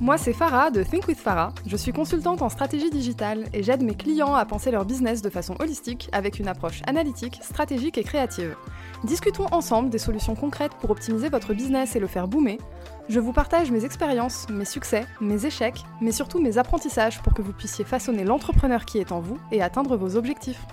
[0.00, 1.52] Moi c'est Farah de Think with Farah.
[1.66, 5.30] Je suis consultante en stratégie digitale et j'aide mes clients à penser leur business de
[5.30, 8.56] façon holistique avec une approche analytique, stratégique et créative.
[9.04, 12.58] Discutons ensemble des solutions concrètes pour optimiser votre business et le faire boomer.
[13.08, 17.42] Je vous partage mes expériences, mes succès, mes échecs, mais surtout mes apprentissages pour que
[17.42, 20.64] vous puissiez façonner l'entrepreneur qui est en vous et atteindre vos objectifs.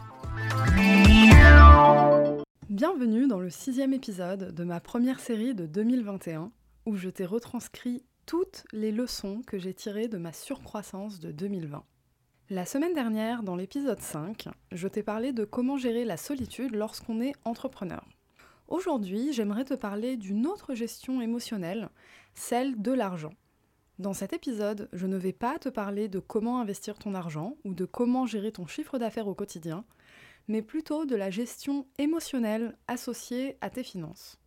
[2.70, 6.52] Bienvenue dans le sixième épisode de ma première série de 2021
[6.86, 11.84] où je t'ai retranscrit toutes les leçons que j'ai tirées de ma surcroissance de 2020.
[12.52, 17.22] La semaine dernière, dans l'épisode 5, je t'ai parlé de comment gérer la solitude lorsqu'on
[17.22, 18.06] est entrepreneur.
[18.68, 21.90] Aujourd'hui, j'aimerais te parler d'une autre gestion émotionnelle,
[22.36, 23.34] celle de l'argent.
[23.98, 27.74] Dans cet épisode, je ne vais pas te parler de comment investir ton argent ou
[27.74, 29.86] de comment gérer ton chiffre d'affaires au quotidien,
[30.48, 34.38] mais plutôt de la gestion émotionnelle associée à tes finances.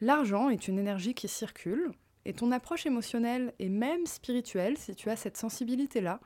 [0.00, 1.90] L'argent est une énergie qui circule,
[2.24, 6.20] et ton approche émotionnelle et même spirituelle, si tu as cette sensibilité-là,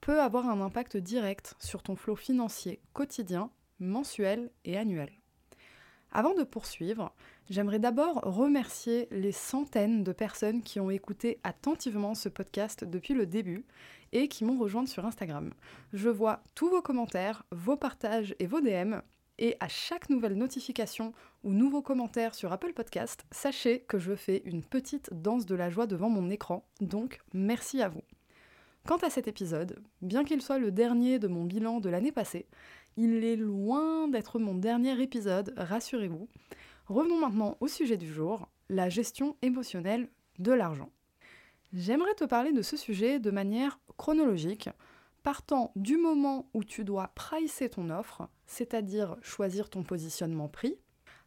[0.00, 5.10] peut avoir un impact direct sur ton flot financier quotidien, mensuel et annuel.
[6.12, 7.14] Avant de poursuivre,
[7.48, 13.26] j'aimerais d'abord remercier les centaines de personnes qui ont écouté attentivement ce podcast depuis le
[13.26, 13.64] début
[14.12, 15.52] et qui m'ont rejoint sur Instagram.
[15.92, 18.96] Je vois tous vos commentaires, vos partages et vos DM
[19.40, 24.42] et à chaque nouvelle notification ou nouveau commentaire sur Apple Podcast, sachez que je fais
[24.44, 28.02] une petite danse de la joie devant mon écran, donc merci à vous.
[28.86, 32.46] Quant à cet épisode, bien qu'il soit le dernier de mon bilan de l'année passée,
[32.96, 36.28] il est loin d'être mon dernier épisode, rassurez-vous.
[36.86, 40.90] Revenons maintenant au sujet du jour, la gestion émotionnelle de l'argent.
[41.72, 44.68] J'aimerais te parler de ce sujet de manière chronologique,
[45.22, 50.78] partant du moment où tu dois pricer ton offre, c'est-à-dire choisir ton positionnement prix,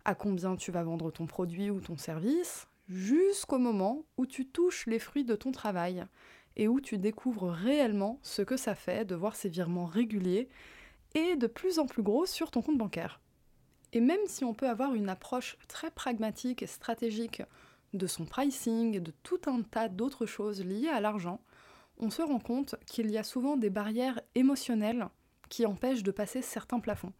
[0.05, 4.85] à combien tu vas vendre ton produit ou ton service, jusqu'au moment où tu touches
[4.87, 6.05] les fruits de ton travail
[6.55, 10.49] et où tu découvres réellement ce que ça fait de voir ces virements réguliers
[11.15, 13.21] et de plus en plus gros sur ton compte bancaire.
[13.93, 17.43] Et même si on peut avoir une approche très pragmatique et stratégique
[17.93, 21.39] de son pricing de tout un tas d'autres choses liées à l'argent,
[22.03, 25.07] on se rend compte qu'il y a souvent des barrières émotionnelles
[25.47, 27.13] qui empêchent de passer certains plafonds.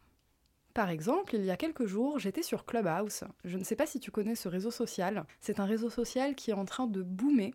[0.74, 3.24] Par exemple, il y a quelques jours, j'étais sur Clubhouse.
[3.46, 5.26] Je ne sais pas si tu connais ce réseau social.
[5.40, 7.54] C'est un réseau social qui est en train de boomer,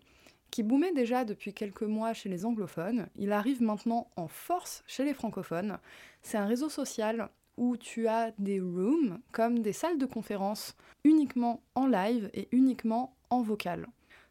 [0.51, 3.09] qui boomait déjà depuis quelques mois chez les anglophones.
[3.17, 5.79] Il arrive maintenant en force chez les francophones.
[6.23, 7.29] C'est un réseau social
[7.59, 13.17] où tu as des rooms, comme des salles de conférence, uniquement en live et uniquement
[13.29, 13.87] en vocal.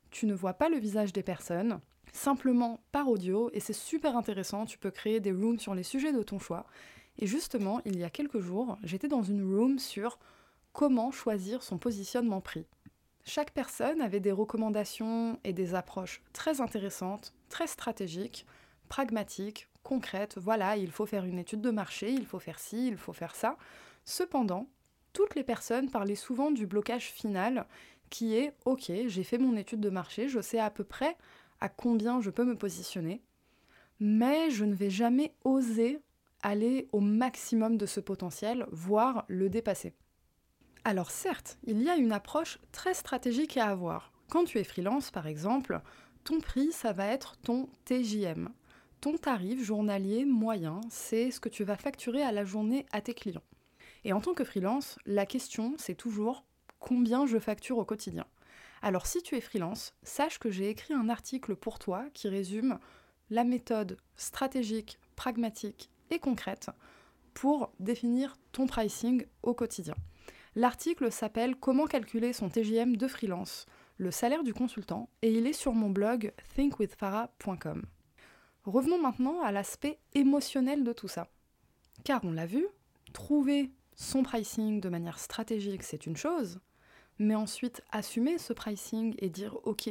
[0.09, 1.79] Tu ne vois pas le visage des personnes,
[2.17, 4.65] simplement par audio et c'est super intéressant.
[4.65, 6.65] Tu peux créer des rooms sur les sujets de ton choix.
[7.19, 10.19] Et justement, il y a quelques jours, j'étais dans une room sur
[10.73, 12.67] comment choisir son positionnement prix.
[13.25, 18.45] Chaque personne avait des recommandations et des approches très intéressantes, très stratégiques,
[18.87, 20.37] pragmatiques, concrètes.
[20.37, 23.35] Voilà, il faut faire une étude de marché, il faut faire ci, il faut faire
[23.35, 23.57] ça.
[24.05, 24.67] Cependant,
[25.13, 27.65] toutes les personnes parlaient souvent du blocage final
[28.09, 31.17] qui est OK, j'ai fait mon étude de marché, je sais à peu près
[31.59, 33.21] à combien je peux me positionner,
[33.99, 35.99] mais je ne vais jamais oser
[36.41, 39.93] aller au maximum de ce potentiel, voire le dépasser.
[40.83, 44.13] Alors certes, il y a une approche très stratégique à avoir.
[44.29, 45.81] Quand tu es freelance, par exemple,
[46.23, 48.49] ton prix, ça va être ton TJM.
[49.01, 53.13] Ton tarif journalier moyen, c'est ce que tu vas facturer à la journée à tes
[53.13, 53.43] clients.
[54.05, 56.43] Et en tant que freelance, la question, c'est toujours
[56.79, 58.25] combien je facture au quotidien.
[58.81, 62.79] Alors si tu es freelance, sache que j'ai écrit un article pour toi qui résume
[63.29, 66.69] la méthode stratégique, pragmatique et concrète
[67.33, 69.95] pour définir ton pricing au quotidien.
[70.55, 73.67] L'article s'appelle Comment calculer son TJM de freelance,
[73.97, 77.83] le salaire du consultant, et il est sur mon blog thinkwithfarah.com.
[78.63, 81.27] Revenons maintenant à l'aspect émotionnel de tout ça.
[82.03, 82.65] Car on l'a vu,
[83.13, 86.59] trouver son pricing de manière stratégique, c'est une chose,
[87.19, 89.89] mais ensuite assumer ce pricing et dire ok,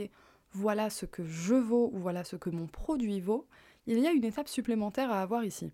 [0.52, 3.46] voilà ce que je vaux ou voilà ce que mon produit vaut,
[3.86, 5.72] il y a une étape supplémentaire à avoir ici.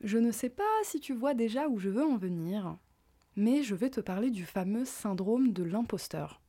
[0.00, 2.76] Je ne sais pas si tu vois déjà où je veux en venir,
[3.36, 6.40] mais je vais te parler du fameux syndrome de l'imposteur.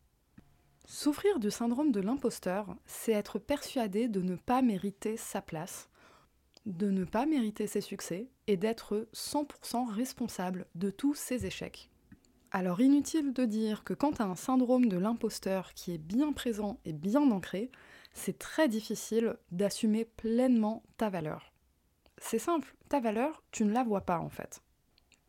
[0.85, 5.89] Souffrir du syndrome de l'imposteur, c'est être persuadé de ne pas mériter sa place,
[6.65, 11.89] de ne pas mériter ses succès et d'être 100% responsable de tous ses échecs.
[12.57, 16.31] Alors inutile de dire que quand tu as un syndrome de l'imposteur qui est bien
[16.31, 17.69] présent et bien ancré,
[18.13, 21.51] c'est très difficile d'assumer pleinement ta valeur.
[22.17, 24.61] C'est simple, ta valeur, tu ne la vois pas en fait.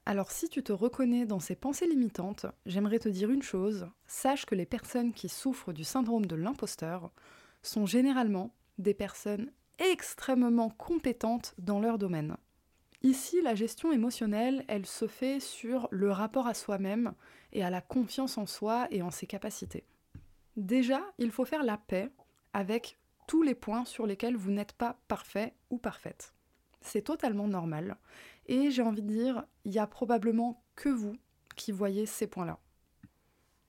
[0.04, 4.46] Alors si tu te reconnais dans ces pensées limitantes, j'aimerais te dire une chose, sache
[4.46, 7.10] que les personnes qui souffrent du syndrome de l'imposteur
[7.60, 9.50] sont généralement des personnes
[9.80, 12.36] extrêmement compétentes dans leur domaine.
[13.02, 17.14] Ici, la gestion émotionnelle, elle se fait sur le rapport à soi-même
[17.52, 19.84] et à la confiance en soi et en ses capacités.
[20.56, 22.10] Déjà, il faut faire la paix
[22.52, 26.32] avec tous les points sur lesquels vous n'êtes pas parfait ou parfaite.
[26.80, 27.96] C'est totalement normal.
[28.46, 31.16] Et j'ai envie de dire, il y a probablement que vous
[31.56, 32.58] qui voyez ces points-là.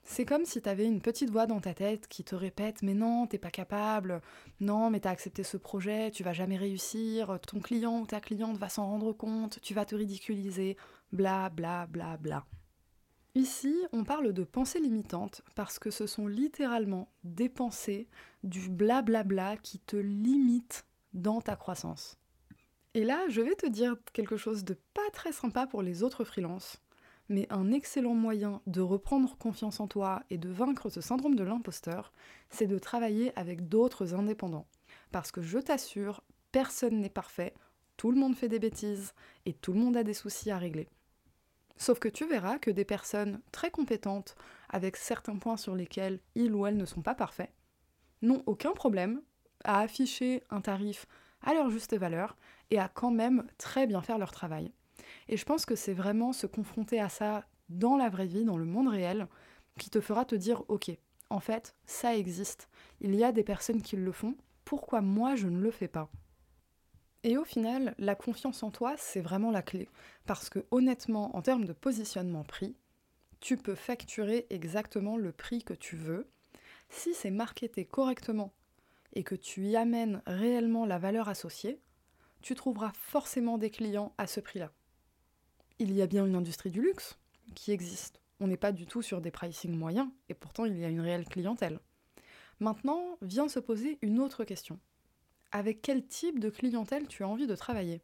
[0.10, 2.94] C'est comme si tu avais une petite voix dans ta tête qui te répète Mais
[2.94, 4.22] non, t'es pas capable,
[4.62, 8.58] non, mais t'as accepté ce projet, tu vas jamais réussir, ton client ou ta cliente
[8.58, 10.78] va s'en rendre compte, tu vas te ridiculiser,
[11.12, 12.46] bla bla bla bla.
[13.36, 18.08] Ici, on parle de pensées limitantes parce que ce sont littéralement des pensées,
[18.44, 22.18] du blablabla bla qui te limitent dans ta croissance.
[22.94, 26.24] Et là, je vais te dire quelque chose de pas très sympa pour les autres
[26.24, 26.82] freelances
[27.30, 31.44] mais un excellent moyen de reprendre confiance en toi et de vaincre ce syndrome de
[31.44, 32.14] l'imposteur,
[32.50, 34.68] c'est de travailler avec d'autres indépendants.
[35.12, 37.54] Parce que je t'assure, personne n'est parfait,
[37.98, 39.14] tout le monde fait des bêtises
[39.46, 40.88] et tout le monde a des soucis à régler.
[41.78, 44.36] Sauf que tu verras que des personnes très compétentes,
[44.70, 47.52] avec certains points sur lesquels ils ou elles ne sont pas parfaits,
[48.22, 49.22] n'ont aucun problème
[49.64, 51.06] à afficher un tarif
[51.42, 52.36] à leur juste valeur
[52.72, 54.72] et à quand même très bien faire leur travail.
[55.28, 58.58] Et je pense que c'est vraiment se confronter à ça dans la vraie vie, dans
[58.58, 59.28] le monde réel,
[59.78, 60.92] qui te fera te dire, ok,
[61.30, 62.70] en fait, ça existe.
[63.02, 64.36] Il y a des personnes qui le font.
[64.66, 66.10] Pourquoi moi je ne le fais pas?
[67.24, 69.90] Et au final, la confiance en toi, c'est vraiment la clé.
[70.26, 72.76] Parce que honnêtement, en termes de positionnement prix,
[73.40, 76.28] tu peux facturer exactement le prix que tu veux.
[76.90, 78.54] Si c'est marketé correctement
[79.14, 81.80] et que tu y amènes réellement la valeur associée,
[82.42, 84.72] tu trouveras forcément des clients à ce prix-là
[85.80, 87.18] il y a bien une industrie du luxe
[87.56, 88.22] qui existe.
[88.40, 91.02] On n'est pas du tout sur des pricing moyens, et pourtant il y a une
[91.02, 91.80] réelle clientèle.
[92.60, 94.80] Maintenant, vient se poser une autre question.
[95.52, 98.02] Avec quel type de clientèle tu as envie de travailler?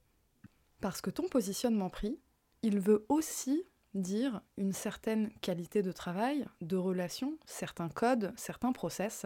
[0.79, 2.19] Parce que ton positionnement prix,
[2.61, 9.25] il veut aussi dire une certaine qualité de travail, de relation, certains codes, certains process.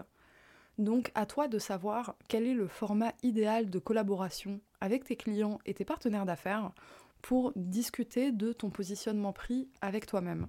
[0.77, 5.59] Donc à toi de savoir quel est le format idéal de collaboration avec tes clients
[5.65, 6.71] et tes partenaires d'affaires
[7.21, 10.47] pour discuter de ton positionnement prix avec toi-même.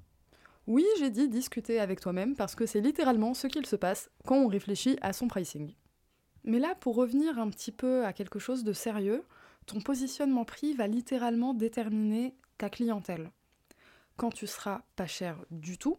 [0.67, 4.37] Oui, j'ai dit discuter avec toi-même parce que c'est littéralement ce qu'il se passe quand
[4.37, 5.75] on réfléchit à son pricing.
[6.44, 9.25] Mais là, pour revenir un petit peu à quelque chose de sérieux,
[9.67, 13.31] ton positionnement prix va littéralement déterminer ta clientèle.
[14.17, 15.99] Quand tu seras pas cher du tout,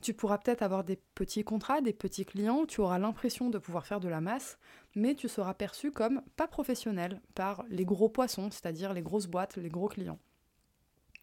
[0.00, 3.86] tu pourras peut-être avoir des petits contrats, des petits clients, tu auras l'impression de pouvoir
[3.86, 4.58] faire de la masse,
[4.94, 9.56] mais tu seras perçu comme pas professionnel par les gros poissons, c'est-à-dire les grosses boîtes,
[9.56, 10.18] les gros clients.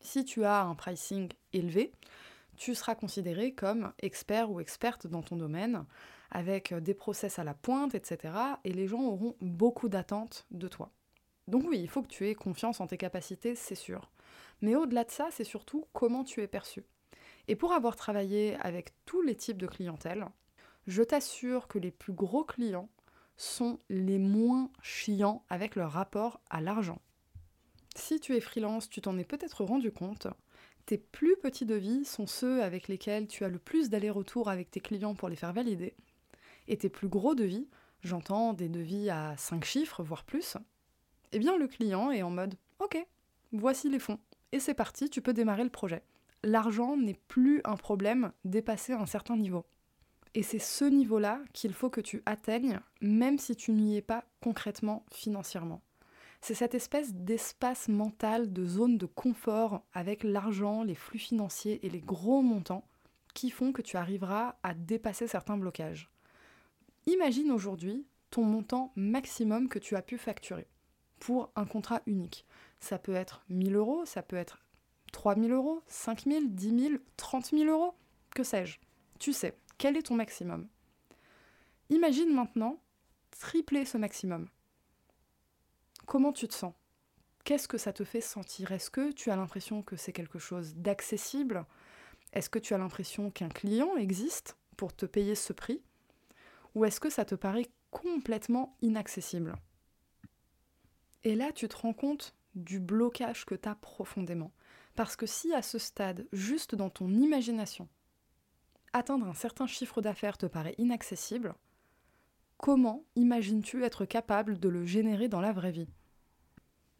[0.01, 1.93] Si tu as un pricing élevé,
[2.57, 5.85] tu seras considéré comme expert ou experte dans ton domaine,
[6.31, 8.33] avec des process à la pointe, etc.
[8.63, 10.91] Et les gens auront beaucoup d'attentes de toi.
[11.47, 14.11] Donc oui, il faut que tu aies confiance en tes capacités, c'est sûr.
[14.61, 16.83] Mais au-delà de ça, c'est surtout comment tu es perçu.
[17.47, 20.27] Et pour avoir travaillé avec tous les types de clientèle,
[20.87, 22.89] je t'assure que les plus gros clients
[23.37, 27.01] sont les moins chiants avec leur rapport à l'argent.
[27.95, 30.27] Si tu es freelance, tu t'en es peut-être rendu compte,
[30.85, 34.79] tes plus petits devis sont ceux avec lesquels tu as le plus d'aller-retour avec tes
[34.79, 35.95] clients pour les faire valider.
[36.67, 37.67] Et tes plus gros devis,
[38.01, 40.57] j'entends des devis à 5 chiffres, voire plus,
[41.31, 42.97] eh bien le client est en mode Ok,
[43.51, 44.19] voici les fonds,
[44.51, 46.03] et c'est parti, tu peux démarrer le projet
[46.45, 49.65] l'argent n'est plus un problème dépassé un certain niveau.
[50.35, 54.25] Et c'est ce niveau-là qu'il faut que tu atteignes, même si tu n'y es pas
[54.41, 55.81] concrètement financièrement.
[56.41, 61.89] C'est cette espèce d'espace mental, de zone de confort avec l'argent, les flux financiers et
[61.89, 62.87] les gros montants
[63.33, 66.11] qui font que tu arriveras à dépasser certains blocages.
[67.07, 70.67] Imagine aujourd'hui ton montant maximum que tu as pu facturer
[71.19, 72.45] pour un contrat unique.
[72.79, 74.64] Ça peut être 1000 euros, ça peut être
[75.15, 77.95] 3 000 euros, 5 000, 10 000, 30 000 euros
[78.31, 78.79] Que sais-je.
[79.17, 80.67] Tu sais, quel est ton maximum?
[81.89, 82.81] Imagine maintenant
[83.39, 84.49] tripler ce maximum.
[86.05, 86.73] Comment tu te sens?
[87.45, 88.73] Qu'est-ce que ça te fait sentir?
[88.73, 91.65] Est-ce que tu as l'impression que c'est quelque chose d'accessible?
[92.33, 95.81] Est-ce que tu as l'impression qu'un client existe pour te payer ce prix?
[96.75, 99.55] Ou est-ce que ça te paraît complètement inaccessible?
[101.23, 104.51] Et là, tu te rends compte du blocage que tu as profondément.
[104.95, 107.87] Parce que si à ce stade, juste dans ton imagination,
[108.93, 111.53] atteindre un certain chiffre d'affaires te paraît inaccessible,
[112.57, 115.89] comment imagines-tu être capable de le générer dans la vraie vie?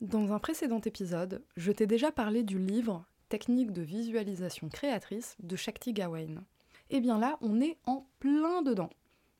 [0.02, 5.56] Dans un précédent épisode, je t'ai déjà parlé du livre Technique de visualisation créatrice de
[5.56, 6.44] Shakti Gawain.
[6.90, 8.92] Et eh bien là, on est en plein dedans.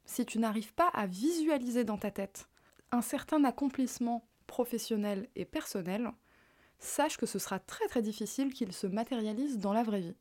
[0.06, 2.48] si tu n'arrives pas à visualiser dans ta tête
[2.92, 6.12] un certain accomplissement professionnel et personnel,
[6.80, 10.16] sache que ce sera très très difficile qu'il se matérialise dans la vraie vie.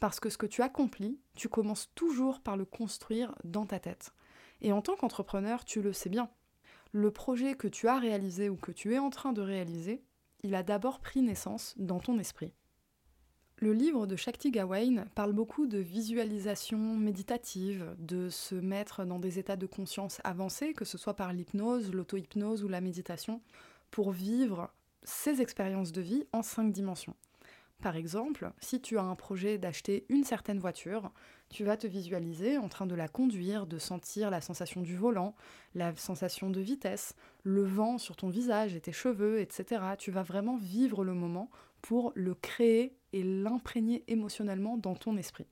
[0.00, 4.12] Parce que ce que tu accomplis, tu commences toujours par le construire dans ta tête.
[4.60, 6.28] Et en tant qu'entrepreneur, tu le sais bien.
[6.92, 10.02] Le projet que tu as réalisé ou que tu es en train de réaliser,
[10.42, 12.52] il a d'abord pris naissance dans ton esprit.
[13.58, 19.38] Le livre de Shakti Gawain parle beaucoup de visualisation méditative, de se mettre dans des
[19.38, 23.40] états de conscience avancés, que ce soit par l'hypnose, l'auto-hypnose ou la méditation,
[23.90, 24.70] pour vivre
[25.06, 27.14] ces expériences de vie en cinq dimensions.
[27.82, 31.12] Par exemple, si tu as un projet d'acheter une certaine voiture,
[31.50, 35.34] tu vas te visualiser en train de la conduire, de sentir la sensation du volant,
[35.74, 39.82] la sensation de vitesse, le vent sur ton visage et tes cheveux, etc.
[39.98, 41.50] Tu vas vraiment vivre le moment
[41.82, 45.46] pour le créer et l'imprégner émotionnellement dans ton esprit.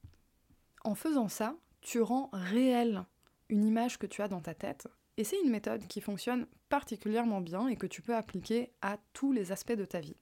[0.82, 3.04] En faisant ça, tu rends réel
[3.50, 4.88] une image que tu as dans ta tête.
[5.16, 9.30] Et c'est une méthode qui fonctionne particulièrement bien et que tu peux appliquer à tous
[9.30, 10.16] les aspects de ta vie.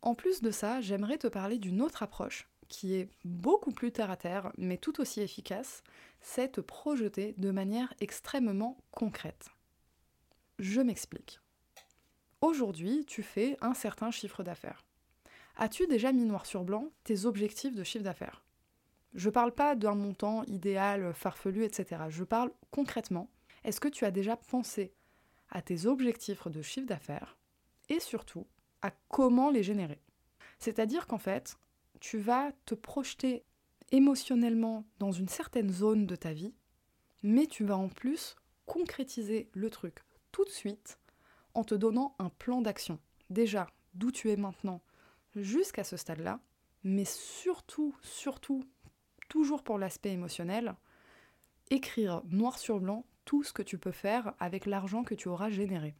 [0.00, 4.10] En plus de ça, j'aimerais te parler d'une autre approche qui est beaucoup plus terre
[4.10, 5.82] à terre, mais tout aussi efficace,
[6.22, 9.50] c'est te projeter de manière extrêmement concrète.
[10.58, 11.38] Je m'explique.
[12.40, 14.86] Aujourd'hui, tu fais un certain chiffre d'affaires.
[15.58, 18.42] As-tu déjà mis noir sur blanc tes objectifs de chiffre d'affaires?
[19.12, 22.04] Je parle pas d'un montant idéal, farfelu, etc.
[22.08, 23.28] Je parle concrètement.
[23.64, 24.94] Est-ce que tu as déjà pensé
[25.52, 27.38] à tes objectifs de chiffre d'affaires
[27.88, 28.46] et surtout
[28.80, 30.00] à comment les générer
[30.58, 31.56] C'est-à-dire qu'en fait,
[32.00, 33.44] tu vas te projeter
[33.92, 36.54] émotionnellement dans une certaine zone de ta vie,
[37.22, 38.34] mais tu vas en plus
[38.66, 39.98] concrétiser le truc
[40.32, 40.98] tout de suite
[41.54, 42.98] en te donnant un plan d'action.
[43.30, 44.80] Déjà, d'où tu es maintenant
[45.36, 46.40] jusqu'à ce stade-là,
[46.82, 48.64] mais surtout, surtout,
[49.28, 50.74] toujours pour l'aspect émotionnel,
[51.70, 55.50] écrire noir sur blanc tout ce que tu peux faire avec l'argent que tu auras
[55.50, 55.94] généré.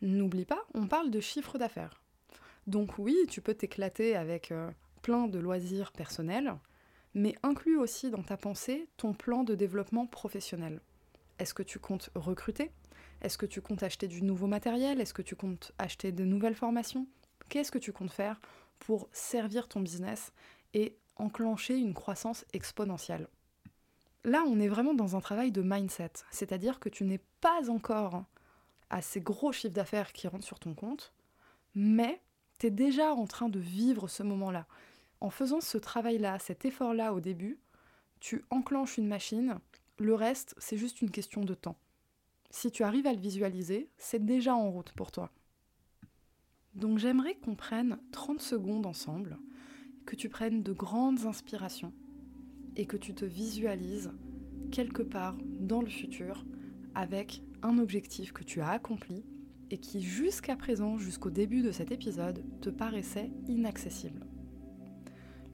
[0.00, 2.02] N'oublie pas, on parle de chiffre d'affaires.
[2.66, 4.70] Donc oui, tu peux t'éclater avec euh,
[5.02, 6.54] plein de loisirs personnels,
[7.14, 10.80] mais inclus aussi dans ta pensée ton plan de développement professionnel.
[11.38, 12.70] Est-ce que tu comptes recruter?
[13.20, 15.00] Est-ce que tu comptes acheter du nouveau matériel?
[15.00, 17.06] Est-ce que tu comptes acheter de nouvelles formations?
[17.48, 18.40] Qu'est-ce que tu comptes faire
[18.78, 20.32] pour servir ton business
[20.74, 23.28] et enclencher une croissance exponentielle?
[24.24, 28.24] Là, on est vraiment dans un travail de mindset, c'est-à-dire que tu n'es pas encore
[28.90, 31.12] à ces gros chiffres d'affaires qui rentrent sur ton compte,
[31.74, 32.22] mais
[32.58, 34.66] tu es déjà en train de vivre ce moment-là
[35.20, 37.58] en faisant ce travail-là, cet effort-là au début,
[38.20, 39.58] tu enclenches une machine,
[39.98, 41.78] le reste, c'est juste une question de temps.
[42.50, 45.30] Si tu arrives à le visualiser, c'est déjà en route pour toi.
[46.74, 49.38] Donc j'aimerais qu'on prenne 30 secondes ensemble,
[50.04, 51.92] que tu prennes de grandes inspirations
[52.76, 54.12] et que tu te visualises
[54.70, 56.44] quelque part dans le futur
[56.94, 59.24] avec un objectif que tu as accompli
[59.70, 64.26] et qui jusqu'à présent, jusqu'au début de cet épisode, te paraissait inaccessible.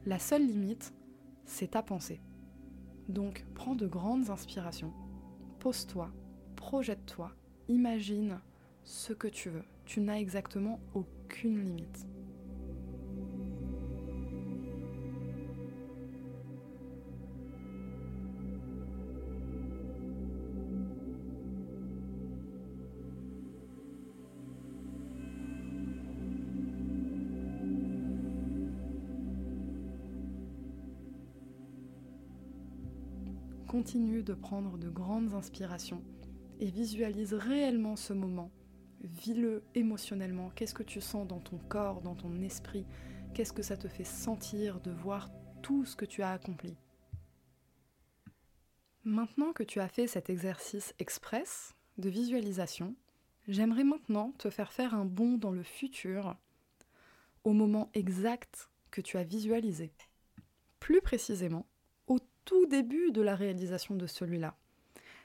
[0.07, 0.93] La seule limite,
[1.45, 2.21] c'est ta pensée.
[3.09, 4.93] Donc prends de grandes inspirations,
[5.59, 6.11] pose-toi,
[6.57, 7.33] projette-toi,
[7.69, 8.41] imagine
[8.85, 9.65] ce que tu veux.
[9.85, 12.07] Tu n'as exactement aucune limite.
[33.71, 36.03] Continue de prendre de grandes inspirations
[36.59, 38.51] et visualise réellement ce moment.
[39.01, 40.51] Vis-le émotionnellement.
[40.57, 42.85] Qu'est-ce que tu sens dans ton corps, dans ton esprit?
[43.33, 45.31] Qu'est-ce que ça te fait sentir de voir
[45.63, 46.77] tout ce que tu as accompli?
[49.05, 52.97] Maintenant que tu as fait cet exercice express de visualisation,
[53.47, 56.35] j'aimerais maintenant te faire faire un bond dans le futur
[57.45, 59.93] au moment exact que tu as visualisé.
[60.81, 61.67] Plus précisément,
[62.45, 64.57] tout début de la réalisation de celui-là.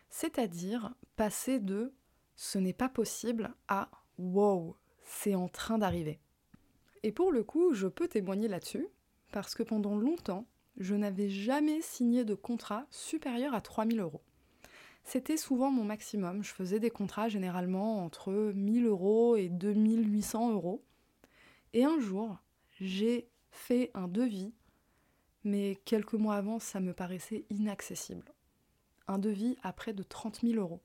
[0.09, 1.93] C'est-à-dire passer de
[2.35, 6.19] ce n'est pas possible à wow, c'est en train d'arriver.
[7.03, 8.87] Et pour le coup, je peux témoigner là-dessus,
[9.31, 10.45] parce que pendant longtemps,
[10.77, 14.21] je n'avais jamais signé de contrat supérieur à 3000 euros.
[15.03, 16.43] C'était souvent mon maximum.
[16.43, 20.83] Je faisais des contrats généralement entre 1000 euros et 2800 euros.
[21.73, 22.37] Et un jour,
[22.81, 24.53] j'ai fait un devis
[25.45, 28.33] mais quelques mois avant, ça me paraissait inaccessible.
[29.07, 30.81] Un devis à près de 30 000 euros.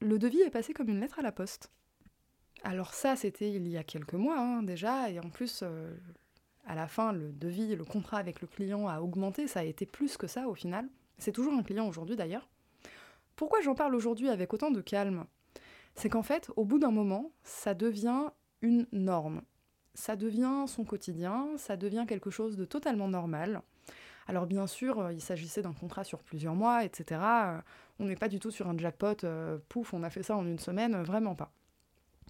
[0.00, 1.70] Le devis est passé comme une lettre à la poste.
[2.62, 5.92] Alors ça, c'était il y a quelques mois hein, déjà, et en plus, euh,
[6.64, 9.84] à la fin, le devis, le contrat avec le client a augmenté, ça a été
[9.84, 10.88] plus que ça au final.
[11.18, 12.48] C'est toujours un client aujourd'hui d'ailleurs.
[13.34, 15.26] Pourquoi j'en parle aujourd'hui avec autant de calme?
[15.94, 18.30] C'est qu'en fait, au bout d'un moment, ça devient
[18.60, 19.42] une norme.
[19.94, 23.62] Ça devient son quotidien, ça devient quelque chose de totalement normal.
[24.26, 27.20] Alors bien sûr, euh, il s'agissait d'un contrat sur plusieurs mois, etc.
[27.22, 27.60] Euh,
[27.98, 30.46] on n'est pas du tout sur un jackpot, euh, pouf, on a fait ça en
[30.46, 31.52] une semaine, vraiment pas.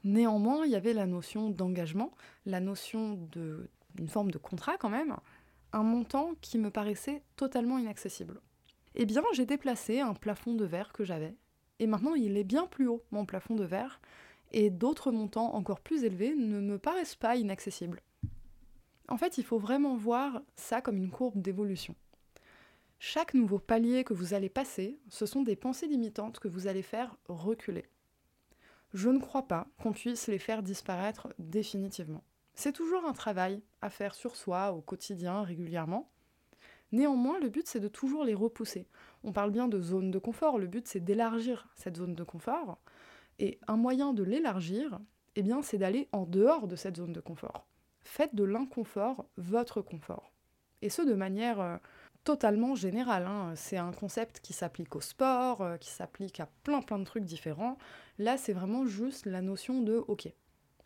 [0.05, 2.13] Néanmoins, il y avait la notion d'engagement,
[2.45, 3.29] la notion
[3.95, 5.17] d'une forme de contrat quand même,
[5.73, 8.41] un montant qui me paraissait totalement inaccessible.
[8.95, 11.37] Eh bien, j'ai déplacé un plafond de verre que j'avais,
[11.79, 14.01] et maintenant il est bien plus haut, mon plafond de verre,
[14.53, 18.01] et d'autres montants encore plus élevés ne me paraissent pas inaccessibles.
[19.09, 21.95] En fait, il faut vraiment voir ça comme une courbe d'évolution.
[22.99, 26.83] Chaque nouveau palier que vous allez passer, ce sont des pensées limitantes que vous allez
[26.83, 27.85] faire reculer.
[28.95, 32.23] Je ne crois pas qu'on puisse les faire disparaître définitivement.
[32.55, 36.11] C'est toujours un travail à faire sur soi, au quotidien, régulièrement.
[36.93, 38.87] Néanmoins, le but c'est de toujours les repousser.
[39.25, 42.79] On parle bien de zone de confort, le but c'est d'élargir cette zone de confort.
[43.43, 45.01] Et un moyen de l'élargir,
[45.35, 47.67] eh bien, c'est d'aller en dehors de cette zone de confort.
[48.05, 50.33] Faites de l'inconfort votre confort.
[50.81, 51.77] Et ce, de manière euh,
[52.23, 53.27] totalement générale.
[53.27, 53.55] Hein.
[53.57, 57.25] C'est un concept qui s'applique au sport, euh, qui s'applique à plein plein de trucs
[57.25, 57.79] différents.
[58.17, 60.33] Là, c'est vraiment juste la notion de, ok,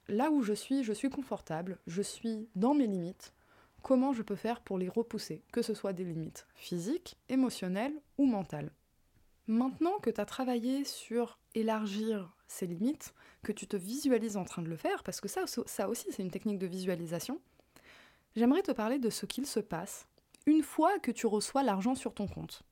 [0.08, 3.34] là où je suis, je suis confortable, je suis dans mes limites.
[3.82, 8.24] Comment je peux faire pour les repousser, que ce soit des limites physiques, émotionnelles ou
[8.24, 8.72] mentales?
[9.46, 14.62] Maintenant que tu as travaillé sur élargir ces limites, que tu te visualises en train
[14.62, 17.40] de le faire, parce que ça, ça aussi c'est une technique de visualisation,
[18.34, 20.06] j'aimerais te parler de ce qu'il se passe
[20.46, 22.62] une fois que tu reçois l'argent sur ton compte.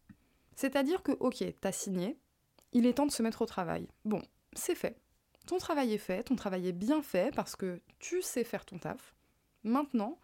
[0.54, 2.16] C'est-à-dire que, ok, t'as signé,
[2.73, 3.88] il est temps de se mettre au travail.
[4.04, 4.23] Bon,
[4.54, 4.97] c'est fait.
[5.47, 8.78] Ton travail est fait, ton travail est bien fait parce que tu sais faire ton
[8.78, 9.14] taf.
[9.64, 10.19] Maintenant,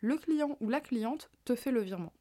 [0.00, 2.12] le client ou la cliente te fait le virement.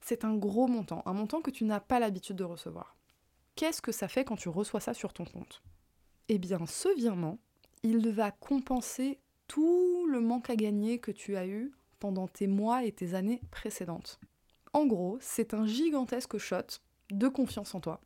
[0.00, 2.96] C'est un gros montant, un montant que tu n'as pas l'habitude de recevoir.
[3.56, 5.62] Qu'est-ce que ça fait quand tu reçois ça sur ton compte?
[6.34, 7.38] Eh bien, ce virement,
[7.82, 9.18] il va compenser
[9.48, 13.42] tout le manque à gagner que tu as eu pendant tes mois et tes années
[13.50, 14.18] précédentes.
[14.72, 18.00] En gros, c'est un gigantesque shot de confiance en toi.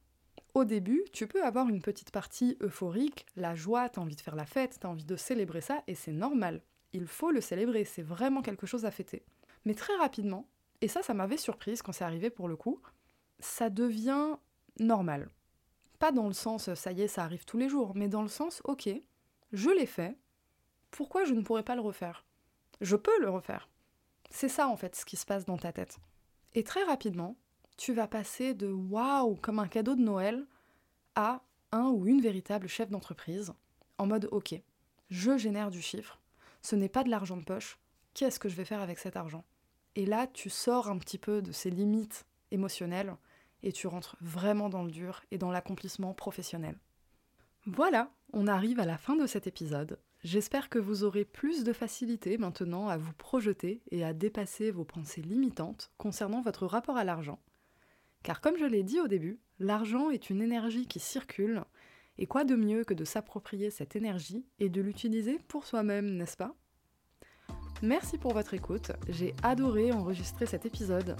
[0.54, 4.34] Au début, tu peux avoir une petite partie euphorique, la joie, t'as envie de faire
[4.34, 6.62] la fête, t'as envie de célébrer ça, et c'est normal.
[6.94, 9.22] Il faut le célébrer, c'est vraiment quelque chose à fêter.
[9.64, 10.48] Mais très rapidement,
[10.80, 12.80] et ça, ça m'avait surprise quand c'est arrivé pour le coup,
[13.38, 14.34] ça devient
[14.80, 15.30] normal.
[15.98, 18.28] Pas dans le sens ça y est, ça arrive tous les jours, mais dans le
[18.28, 18.88] sens ok,
[19.52, 20.16] je l'ai fait,
[20.90, 22.24] pourquoi je ne pourrais pas le refaire?
[22.80, 23.68] Je peux le refaire.
[24.30, 25.98] C'est ça en fait ce qui se passe dans ta tête.
[26.54, 27.36] Et très rapidement,
[27.76, 30.46] tu vas passer de waouh, comme un cadeau de Noël,
[31.14, 33.52] à un ou une véritable chef d'entreprise,
[33.98, 34.54] en mode ok,
[35.10, 36.20] je génère du chiffre,
[36.62, 37.78] ce n'est pas de l'argent de poche,
[38.14, 39.44] qu'est-ce que je vais faire avec cet argent?
[39.94, 43.16] Et là, tu sors un petit peu de ces limites émotionnelles
[43.66, 46.78] et tu rentres vraiment dans le dur et dans l'accomplissement professionnel.
[47.66, 49.98] Voilà, on arrive à la fin de cet épisode.
[50.22, 54.84] J'espère que vous aurez plus de facilité maintenant à vous projeter et à dépasser vos
[54.84, 57.40] pensées limitantes concernant votre rapport à l'argent.
[58.22, 61.64] Car comme je l'ai dit au début, l'argent est une énergie qui circule,
[62.18, 66.36] et quoi de mieux que de s'approprier cette énergie et de l'utiliser pour soi-même, n'est-ce
[66.36, 66.54] pas?
[67.82, 71.16] Merci pour votre écoute, j'ai adoré enregistrer cet épisode.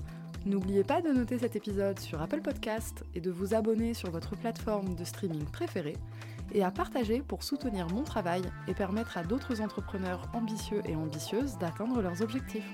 [0.47, 4.37] N'oubliez pas de noter cet épisode sur Apple Podcast et de vous abonner sur votre
[4.37, 5.97] plateforme de streaming préférée
[6.53, 11.59] et à partager pour soutenir mon travail et permettre à d'autres entrepreneurs ambitieux et ambitieuses
[11.59, 12.73] d'atteindre leurs objectifs.